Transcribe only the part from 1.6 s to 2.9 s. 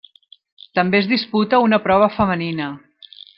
una prova femenina.